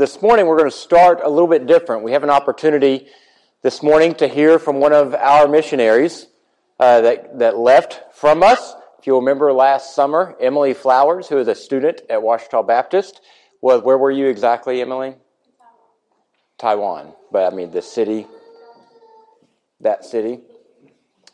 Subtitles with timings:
[0.00, 2.04] This morning, we're going to start a little bit different.
[2.04, 3.08] We have an opportunity
[3.60, 6.26] this morning to hear from one of our missionaries
[6.78, 8.72] uh, that, that left from us.
[8.98, 13.20] If you'll remember last summer, Emily Flowers, who is a student at Ouachita Baptist,
[13.60, 15.16] was where were you exactly, Emily?
[16.56, 17.12] Taiwan.
[17.30, 18.26] But I mean, the city,
[19.82, 20.40] that city,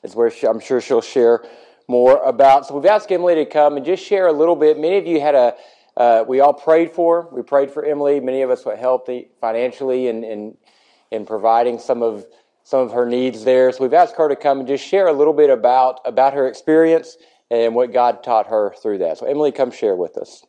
[0.03, 1.45] is where she, I'm sure she'll share
[1.87, 2.67] more about.
[2.67, 4.77] So we've asked Emily to come and just share a little bit.
[4.77, 5.55] Many of you had a
[5.97, 7.29] uh, we all prayed for.
[7.33, 8.21] We prayed for Emily.
[8.21, 9.11] Many of us were helped
[9.41, 10.57] financially in, in,
[11.11, 12.27] in providing some of
[12.65, 13.70] some of her needs there.
[13.70, 16.48] So we've asked her to come and just share a little bit about about her
[16.48, 17.17] experience
[17.48, 19.19] and what God taught her through that.
[19.19, 20.45] So Emily, come share with us.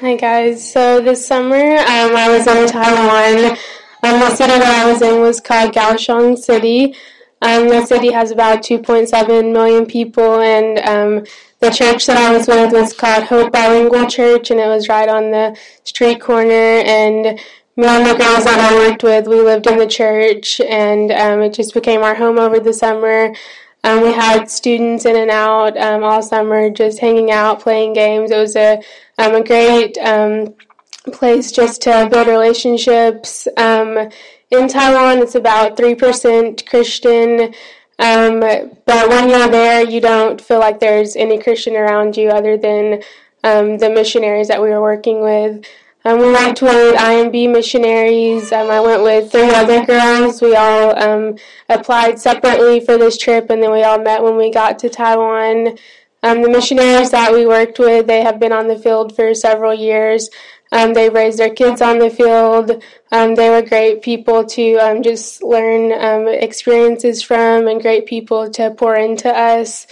[0.00, 0.72] Hi guys.
[0.72, 3.58] So this summer um, I was in Taiwan.
[4.02, 6.96] Um, the city that I was in was called Kaohsiung City.
[7.42, 11.24] Um, the city has about 2.7 million people, and um,
[11.60, 15.08] the church that I was with was called Hope Bilingual Church, and it was right
[15.08, 16.52] on the street corner.
[16.52, 17.38] And
[17.76, 21.40] me and the girls that I worked with, we lived in the church, and um,
[21.40, 23.34] it just became our home over the summer.
[23.82, 28.30] Um, we had students in and out um, all summer, just hanging out, playing games.
[28.30, 28.82] It was a
[29.16, 30.54] um, a great um,
[31.12, 33.48] place just to build relationships.
[34.50, 37.54] In Taiwan, it's about 3% Christian.
[38.00, 42.56] Um, but when you're there, you don't feel like there's any Christian around you other
[42.56, 43.02] than
[43.44, 45.64] um, the missionaries that we were working with.
[46.04, 48.50] Um, we went with IMB missionaries.
[48.50, 50.42] Um, I went with three other girls.
[50.42, 51.36] We all um,
[51.68, 55.78] applied separately for this trip, and then we all met when we got to Taiwan.
[56.22, 59.74] Um, the missionaries that we worked with, they have been on the field for several
[59.74, 60.28] years.
[60.72, 62.82] Um, they raised their kids on the field.
[63.10, 68.48] Um, they were great people to um, just learn um, experiences from and great people
[68.50, 69.86] to pour into us.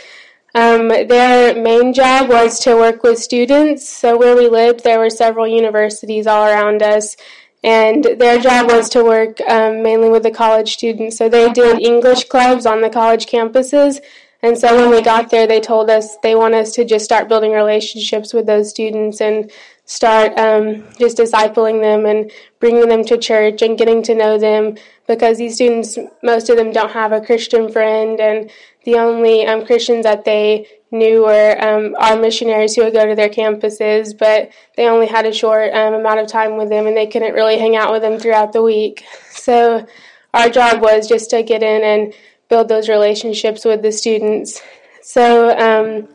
[0.55, 3.89] Um, their main job was to work with students.
[3.89, 7.17] So, where we lived, there were several universities all around us.
[7.65, 11.17] And their job was to work um, mainly with the college students.
[11.17, 14.01] So, they did English clubs on the college campuses.
[14.41, 17.29] And so when we got there, they told us they want us to just start
[17.29, 19.51] building relationships with those students and
[19.89, 24.77] start um, just discipling them and bringing them to church and getting to know them
[25.07, 28.51] because these students, most of them don't have a Christian friend, and
[28.85, 33.15] the only um, Christians that they knew were um, our missionaries who would go to
[33.15, 36.97] their campuses, but they only had a short um, amount of time with them and
[36.97, 39.05] they couldn't really hang out with them throughout the week.
[39.31, 39.87] So
[40.33, 42.15] our job was just to get in and
[42.49, 44.63] build those relationships with the students.
[45.03, 46.09] So, um,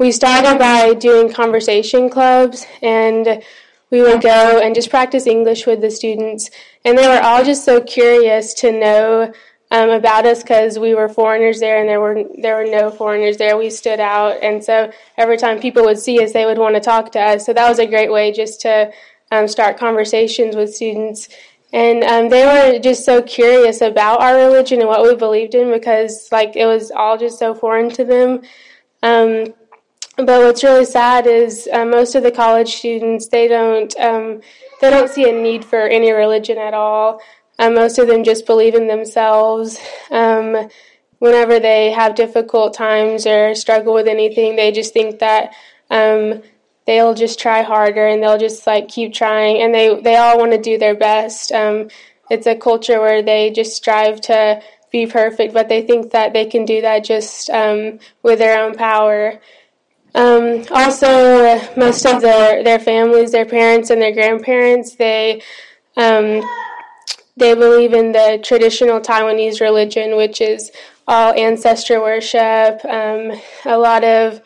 [0.00, 3.42] we started by doing conversation clubs and
[3.90, 6.48] we would go and just practice English with the students.
[6.86, 9.30] And they were all just so curious to know
[9.70, 13.36] um, about us because we were foreigners there and there were there were no foreigners
[13.36, 13.58] there.
[13.58, 16.80] We stood out, and so every time people would see us, they would want to
[16.80, 17.46] talk to us.
[17.46, 18.90] So that was a great way just to
[19.30, 21.28] um, start conversations with students.
[21.72, 25.70] And um, they were just so curious about our religion and what we believed in
[25.70, 28.42] because like it was all just so foreign to them.
[29.04, 29.54] Um,
[30.26, 34.40] but what's really sad is uh, most of the college students they don't um,
[34.80, 37.20] they don't see a need for any religion at all.
[37.58, 39.78] Um, most of them just believe in themselves.
[40.10, 40.68] Um,
[41.18, 45.52] whenever they have difficult times or struggle with anything, they just think that
[45.90, 46.42] um,
[46.86, 50.52] they'll just try harder and they'll just like keep trying, and they they all want
[50.52, 51.52] to do their best.
[51.52, 51.88] Um,
[52.30, 56.46] it's a culture where they just strive to be perfect, but they think that they
[56.46, 59.38] can do that just um, with their own power.
[60.14, 65.42] Um, also, most of their, their families, their parents and their grandparents, they
[65.96, 66.42] um,
[67.36, 70.70] they believe in the traditional Taiwanese religion, which is
[71.08, 73.32] all ancestor worship, um,
[73.64, 74.42] a lot of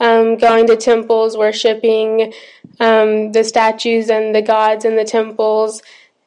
[0.00, 2.32] um, going to temples, worshiping
[2.80, 5.82] um, the statues and the gods in the temples.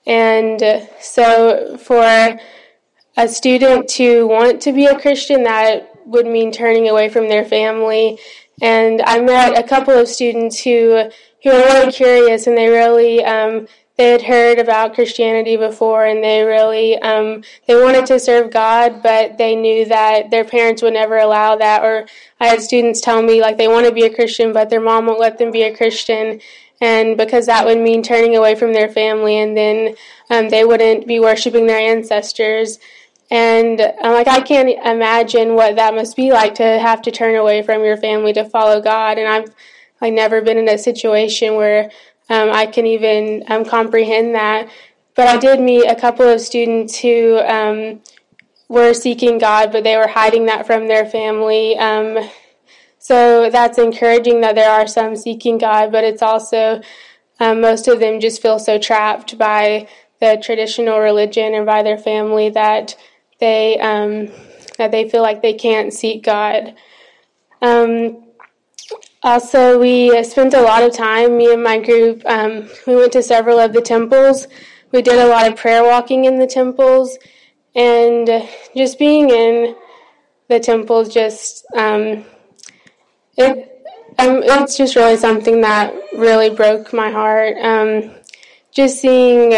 [0.07, 2.40] And so, for
[3.18, 7.44] a student to want to be a Christian, that would mean turning away from their
[7.44, 8.19] family
[8.62, 11.10] and I met a couple of students who
[11.44, 13.68] who were really curious and they really um,
[13.98, 19.02] they had heard about Christianity before and they really um, they wanted to serve God,
[19.02, 21.84] but they knew that their parents would never allow that.
[21.84, 22.07] Or
[22.40, 25.06] I had students tell me like they want to be a Christian, but their mom
[25.06, 26.42] won't let them be a Christian,
[26.81, 29.96] and because that would mean turning away from their family, and then
[30.30, 32.80] um, they wouldn't be worshiping their ancestors.
[33.31, 37.36] And I'm like, I can't imagine what that must be like to have to turn
[37.36, 39.18] away from your family to follow God.
[39.18, 39.54] And I've
[40.01, 41.89] like never been in a situation where
[42.30, 44.69] um, I can even um, comprehend that.
[45.16, 48.01] But I did meet a couple of students who um,
[48.68, 51.77] were seeking God, but they were hiding that from their family.
[51.77, 52.30] Um,
[53.00, 56.81] so that's encouraging that there are some seeking God, but it's also
[57.39, 59.88] um, most of them just feel so trapped by
[60.19, 62.95] the traditional religion and by their family that
[63.40, 64.28] they um,
[64.78, 66.76] that they feel like they can't seek God.
[67.62, 68.26] Um,
[69.24, 73.24] also, we spent a lot of time, me and my group, um, we went to
[73.24, 74.48] several of the temples.
[74.92, 77.18] We did a lot of prayer walking in the temples,
[77.74, 78.30] and
[78.76, 79.76] just being in
[80.48, 82.24] the temple, just um,
[83.38, 83.72] it
[84.18, 87.58] um, it's just really something that really broke my heart.
[87.58, 88.12] Um,
[88.72, 89.54] just seeing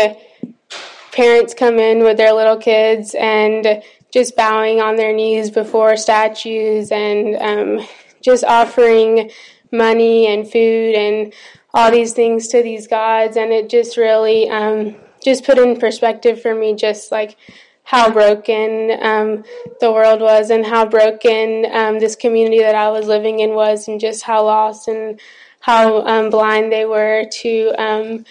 [1.18, 3.82] parents come in with their little kids and
[4.14, 7.88] just bowing on their knees before statues and um,
[8.22, 9.32] just offering
[9.72, 11.34] money and food and
[11.74, 16.40] all these things to these gods, and it just really um, just put in perspective
[16.40, 17.36] for me, just like
[17.84, 19.44] how broken um,
[19.80, 23.88] the world was and how broken um, this community that I was living in was,
[23.88, 25.20] and just how lost and
[25.62, 28.26] how um, blind they were to um,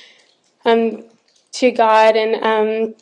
[0.65, 1.05] um,
[1.56, 2.17] to God.
[2.17, 2.94] And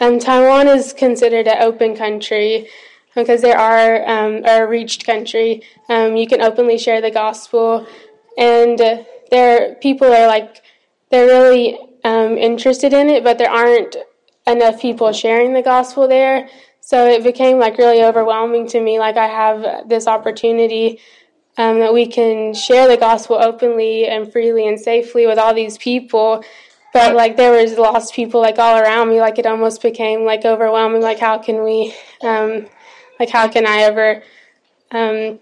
[0.00, 2.68] um, Taiwan is considered an open country
[3.14, 3.96] because there are
[4.44, 5.62] a reached country.
[5.88, 7.86] you can openly share the gospel,
[8.36, 8.78] and
[9.30, 10.62] there people are like
[11.10, 13.96] they're really interested in it, but there aren't
[14.46, 16.48] enough people sharing the gospel there.
[16.80, 18.98] So it became like really overwhelming to me.
[18.98, 21.00] Like I have this opportunity
[21.58, 25.76] um, that we can share the gospel openly and freely and safely with all these
[25.76, 26.42] people.
[26.92, 29.20] But like there was lost people like all around me.
[29.20, 31.02] Like it almost became like overwhelming.
[31.02, 32.66] Like how can we, um,
[33.20, 34.22] like how can I ever,
[34.90, 35.38] um,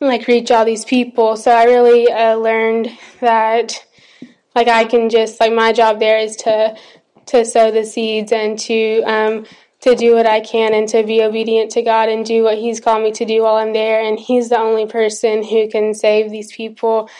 [0.00, 1.36] like reach all these people?
[1.36, 2.90] So I really uh, learned
[3.20, 3.84] that
[4.54, 6.76] like I can just like my job there is to
[7.26, 9.46] to sow the seeds and to um,
[9.80, 12.80] to do what I can and to be obedient to God and do what He's
[12.80, 14.00] called me to do while I'm there.
[14.00, 17.10] And He's the only person who can save these people.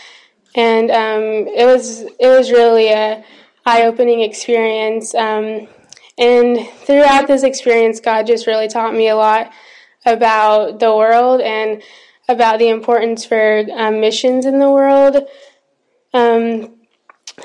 [0.55, 1.23] And um,
[1.55, 3.23] it was it was really a
[3.67, 5.15] eye opening experience.
[5.15, 5.69] Um,
[6.17, 9.53] and throughout this experience, God just really taught me a lot
[10.07, 11.83] about the world and
[12.29, 15.29] about the importance for um, missions in the world.
[16.15, 16.77] Um,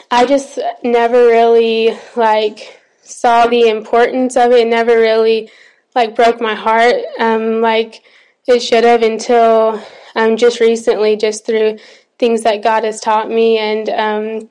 [0.09, 4.67] I just never really like saw the importance of it.
[4.67, 5.49] it never really
[5.93, 8.03] like broke my heart um, like
[8.47, 9.83] it should have until
[10.15, 11.77] um, just recently, just through
[12.19, 13.57] things that God has taught me.
[13.57, 14.49] And um,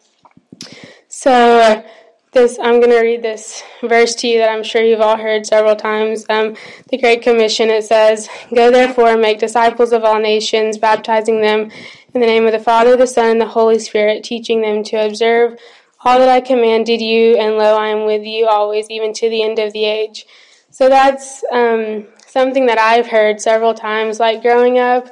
[1.20, 1.84] so
[2.32, 5.44] this I'm going to read this verse to you that I'm sure you've all heard
[5.44, 6.24] several times.
[6.30, 6.56] Um,
[6.88, 11.70] the Great Commission it says, "Go therefore and make disciples of all nations, baptizing them
[12.14, 14.96] in the name of the Father, the Son, and the Holy Spirit, teaching them to
[14.96, 15.58] observe
[16.02, 19.42] all that I commanded you, and lo, I am with you always, even to the
[19.42, 20.24] end of the age.
[20.70, 25.08] So that's um, something that I've heard several times, like growing up,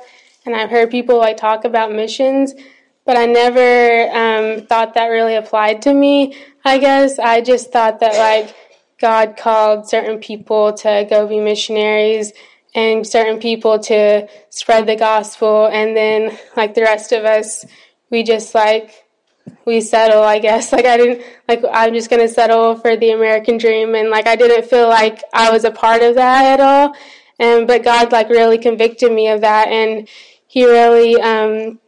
[0.47, 2.55] and I've heard people like talk about missions,
[3.09, 6.37] but I never um, thought that really applied to me.
[6.63, 7.19] I guess.
[7.19, 8.55] I just thought that like
[9.01, 12.35] God called certain people to go be missionaries
[12.75, 15.69] and certain people to spread the gospel.
[15.73, 17.65] And then like the rest of us
[18.11, 19.07] we just like
[19.65, 20.71] we settle i guess.
[20.75, 23.95] Like i didn't like i'm just to settle for the american dream.
[23.95, 26.95] And like i didn't feel like i was a part of that at all.
[27.39, 29.69] And but god like really convicted me of that.
[29.69, 30.07] And
[30.47, 31.81] he really um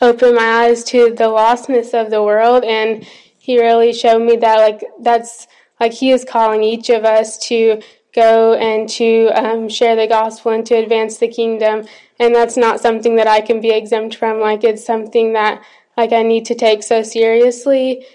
[0.00, 3.06] opened my eyes to the lostness of the world and
[3.38, 5.46] he really showed me that like that's
[5.80, 7.82] like he is calling each of us to
[8.14, 11.86] go and to um, share the gospel and to advance the kingdom.
[12.18, 14.40] And that's not something that I can be exempt from.
[14.40, 15.62] Like it's something that
[15.96, 18.06] like I need to take so seriously.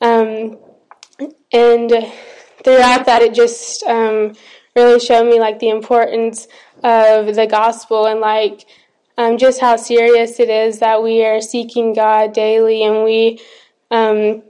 [0.00, 0.58] Um,
[1.52, 1.90] and
[2.62, 4.34] throughout that, it just um,
[4.74, 6.48] really showed me like the importance
[6.84, 8.66] of the gospel and like
[9.18, 13.40] um, just how serious it is that we are seeking God daily and we
[13.90, 14.42] um,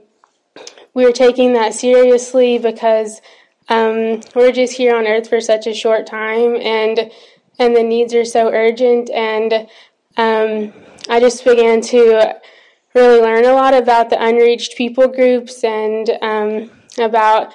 [0.93, 3.21] we're taking that seriously because
[3.69, 7.11] um, we're just here on earth for such a short time, and
[7.59, 9.09] and the needs are so urgent.
[9.09, 9.53] And
[10.17, 10.73] um,
[11.09, 12.35] I just began to
[12.95, 17.53] really learn a lot about the unreached people groups and um, about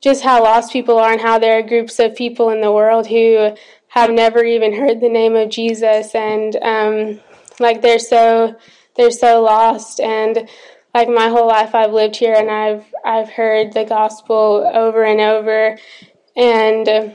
[0.00, 3.06] just how lost people are and how there are groups of people in the world
[3.06, 3.56] who
[4.00, 6.14] have never even heard the name of Jesus.
[6.14, 7.20] And um,
[7.58, 8.56] like they're so
[8.94, 10.00] they're so lost.
[10.00, 10.48] And
[10.94, 15.20] like my whole life I've lived here and I've I've heard the gospel over and
[15.20, 15.78] over.
[16.36, 17.08] And uh,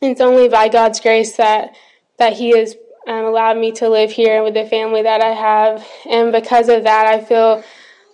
[0.00, 1.74] it's only by God's grace that
[2.18, 2.76] that he has
[3.08, 5.86] um, allowed me to live here with the family that I have.
[6.08, 7.64] And because of that I feel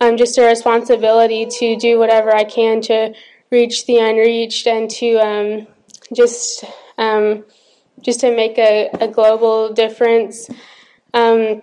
[0.01, 3.13] um, just a responsibility to do whatever I can to
[3.51, 5.67] reach the unreached and to um,
[6.15, 6.65] just
[6.97, 7.45] um,
[8.03, 10.49] just to make a, a global difference
[11.15, 11.63] Um,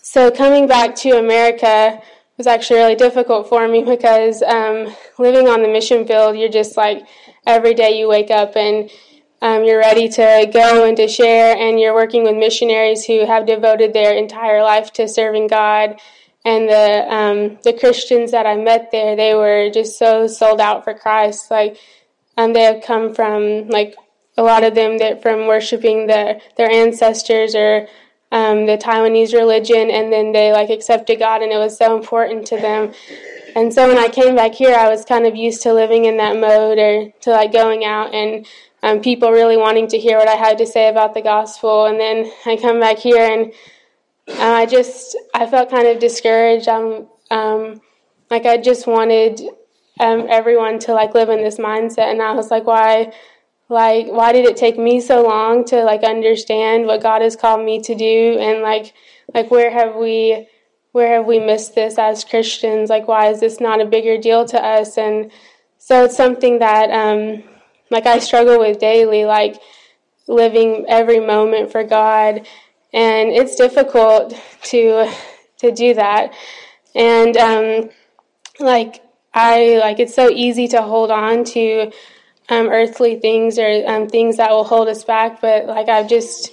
[0.00, 2.00] so coming back to America
[2.36, 6.76] was actually really difficult for me because um, living on the mission field, you're just
[6.76, 7.06] like
[7.46, 8.90] every day you wake up and
[9.40, 13.44] um, you're ready to go and to share, and you're working with missionaries who have
[13.44, 16.00] devoted their entire life to serving God.
[16.44, 20.84] And the um, the Christians that I met there, they were just so sold out
[20.84, 21.50] for Christ.
[21.50, 21.76] Like,
[22.36, 23.96] um, they have come from like
[24.36, 27.88] a lot of them that from worshiping their their ancestors or
[28.30, 32.46] um, the Taiwanese religion, and then they like accepted God, and it was so important
[32.46, 32.92] to them.
[33.54, 36.16] And so when I came back here, I was kind of used to living in
[36.16, 38.46] that mode or to like going out and
[38.82, 41.84] um, people really wanting to hear what I had to say about the gospel.
[41.84, 43.52] And then I come back here and
[44.28, 46.68] uh, I just I felt kind of discouraged.
[46.68, 47.80] I'm um,
[48.30, 49.40] like I just wanted
[50.00, 53.12] um, everyone to like live in this mindset, and I was like, why?
[53.72, 57.64] Like, why did it take me so long to like understand what God has called
[57.64, 58.92] me to do, and like,
[59.32, 60.46] like where have we,
[60.92, 62.90] where have we missed this as Christians?
[62.90, 64.98] Like, why is this not a bigger deal to us?
[64.98, 65.32] And
[65.78, 67.44] so it's something that um,
[67.90, 69.56] like I struggle with daily, like
[70.28, 72.46] living every moment for God,
[72.92, 75.10] and it's difficult to
[75.60, 76.34] to do that.
[76.94, 77.90] And um,
[78.60, 79.02] like
[79.32, 81.90] I like it's so easy to hold on to
[82.48, 86.52] um, earthly things or um, things that will hold us back, but like I've just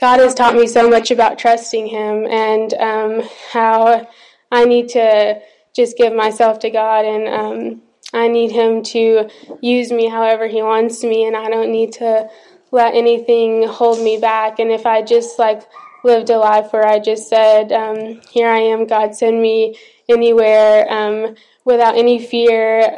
[0.00, 4.08] God has taught me so much about trusting Him and um, how
[4.50, 5.40] I need to
[5.74, 7.82] just give myself to God and um,
[8.12, 9.28] I need Him to
[9.60, 12.28] use me however He wants me, and I don't need to
[12.72, 14.58] let anything hold me back.
[14.58, 15.62] And if I just like
[16.02, 19.76] lived a life where I just said, um, Here I am, God, send me
[20.08, 22.92] anywhere um, without any fear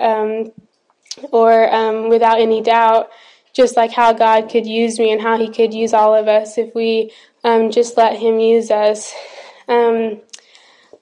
[1.31, 3.11] or um, without any doubt,
[3.53, 6.59] just like how God could use me and how He could use all of us
[6.59, 7.13] if we
[7.45, 9.15] um, just let Him use us.
[9.69, 10.21] Um,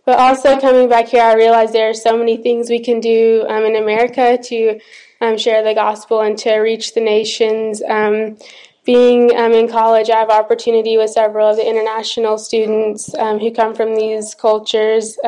[0.04, 3.44] but also coming back here, I realized there are so many things we can do
[3.48, 4.80] um, in America to
[5.20, 7.82] um, share the gospel and to reach the nations.
[7.82, 8.38] Um,
[8.84, 13.94] being in college, I have opportunity with several of the international students who come from
[13.94, 15.18] these cultures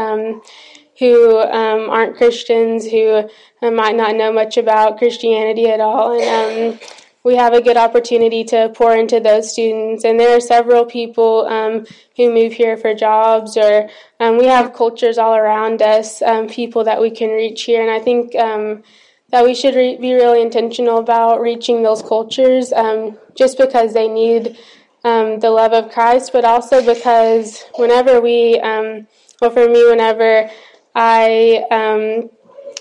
[1.02, 3.28] um, who aren't Christians, who
[3.61, 6.80] might not know much about Christianity at all, and
[7.25, 10.04] we have a good opportunity to pour into those students.
[10.04, 14.75] And there are several people um, who move here for jobs, or um, we have
[14.75, 17.80] cultures all around us, um, people that we can reach here.
[17.80, 18.82] And I think um,
[19.30, 24.09] that we should re- be really intentional about reaching those cultures um, just because they
[24.09, 24.59] need
[25.04, 30.50] um, the love of Christ, but also because whenever we, well, for me, whenever
[30.94, 31.64] I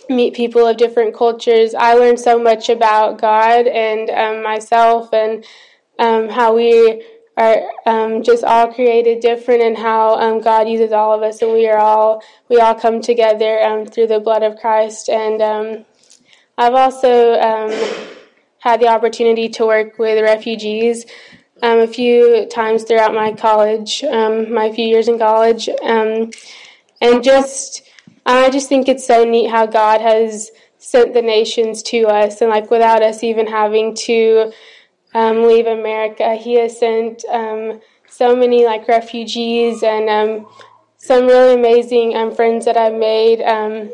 [0.09, 1.73] meet people of different cultures.
[1.73, 5.45] I learned so much about God and um, myself and
[5.99, 7.03] um, how we
[7.37, 11.53] are um, just all created different and how um, God uses all of us and
[11.53, 15.09] we are all we all come together um, through the blood of Christ.
[15.09, 15.85] And um,
[16.57, 17.39] I've also
[18.59, 21.05] had the opportunity to work with refugees.
[21.63, 27.83] a few times throughout my college, my few years in college, and just
[28.25, 32.49] I just think it's so neat how God has sent the nations to us, and
[32.49, 34.51] like without us even having to
[35.13, 40.47] um, leave America, He has sent um, so many like refugees and um,
[40.97, 43.91] some really amazing um, friends that I've made um,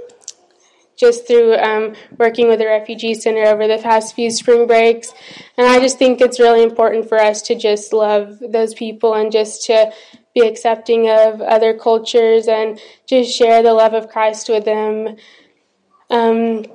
[0.98, 5.14] just through um, working with the refugee center over the past few spring breaks.
[5.58, 9.32] And I just think it's really important for us to just love those people and
[9.32, 9.92] just to
[10.38, 15.16] be accepting of other cultures and just share the love of Christ with them.
[16.10, 16.66] Um,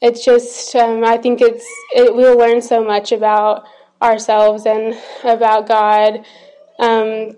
[0.00, 3.64] it's just, um, I think it's, it, we'll learn so much about
[4.00, 6.24] ourselves and about God.
[6.78, 7.36] Um,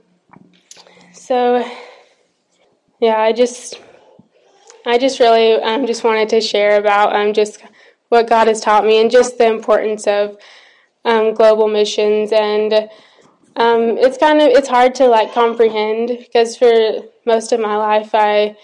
[1.13, 1.67] so,
[3.01, 3.81] yeah, I just,
[4.87, 7.63] I just really um, just wanted to share about um, just
[8.09, 10.37] what God has taught me and just the importance of
[11.05, 12.89] um, global missions and
[13.57, 18.11] um, it's kind of it's hard to like comprehend because for most of my life
[18.15, 18.57] I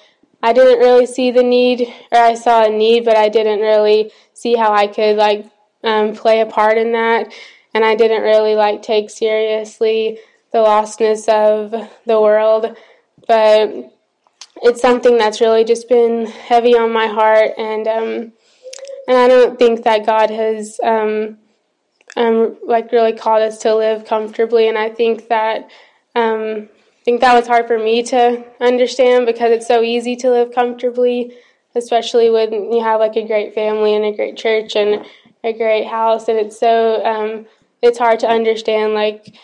[0.43, 4.11] I didn't really see the need or I saw a need but I didn't really
[4.33, 5.47] see how I could like
[5.85, 7.33] um, play a part in that.
[7.75, 10.19] And I didn't really like take seriously
[10.53, 12.77] the lostness of the world.
[13.29, 13.93] But
[14.63, 18.33] it's something that's really just been heavy on my heart and um,
[19.09, 21.39] and I don't think that God has um,
[22.17, 24.69] um, like really called us to live comfortably.
[24.69, 25.71] And I think that
[26.15, 26.69] um,
[27.01, 30.55] I think that was hard for me to understand because it's so easy to live
[30.55, 31.35] comfortably,
[31.75, 35.07] especially when you have like a great family and a great church and
[35.43, 36.29] a great house.
[36.29, 37.47] And it's so um,
[37.81, 39.35] it's hard to understand like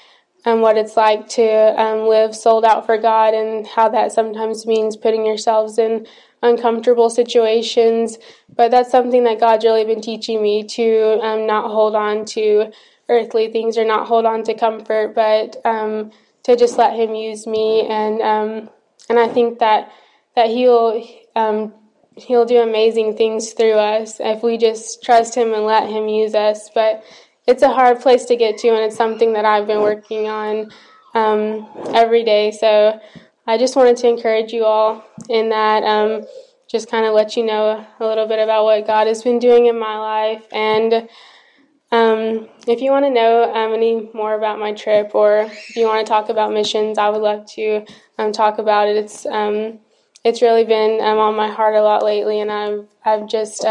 [0.44, 4.66] um, what it's like to um, live sold out for God and how that sometimes
[4.66, 6.06] means putting yourselves in
[6.48, 8.18] uncomfortable situations.
[8.54, 12.72] But that's something that God's really been teaching me to um, not hold on to
[13.08, 16.10] earthly things or not hold on to comfort, but um,
[16.44, 17.86] to just let Him use me.
[17.86, 18.70] And um,
[19.08, 19.92] and I think that
[20.34, 21.74] that He'll um,
[22.16, 26.34] He'll do amazing things through us if we just trust Him and let Him use
[26.34, 26.70] us.
[26.74, 27.04] But
[27.46, 30.72] it's a hard place to get to, and it's something that I've been working on
[31.14, 32.50] um, every day.
[32.50, 33.00] So
[33.46, 35.82] I just wanted to encourage you all in that.
[35.84, 36.24] Um,
[36.68, 39.66] just kind of let you know a little bit about what God has been doing
[39.66, 40.44] in my life.
[40.52, 41.08] And
[41.92, 45.86] um, if you want to know um, any more about my trip or if you
[45.86, 47.84] want to talk about missions, I would love to
[48.18, 48.96] um, talk about it.
[48.96, 49.78] It's um,
[50.24, 53.64] it's really been um, on my heart a lot lately, and I've I've just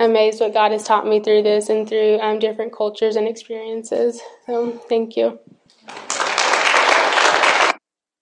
[0.00, 4.20] amazed what God has taught me through this and through different cultures and experiences.
[4.46, 5.38] So, thank you.